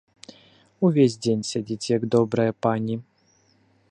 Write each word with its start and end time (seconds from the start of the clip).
Увесь 0.89 1.17
дзень 1.25 1.43
сядзіць, 1.51 1.91
як 1.97 2.03
добрая 2.17 2.51
пані. 2.67 2.95